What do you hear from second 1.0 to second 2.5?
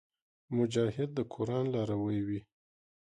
د قران لاروي وي.